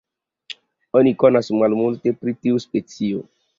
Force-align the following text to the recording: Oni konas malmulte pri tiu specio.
Oni 1.01 1.11
konas 1.25 1.51
malmulte 1.59 2.17
pri 2.25 2.37
tiu 2.43 2.65
specio. 2.67 3.25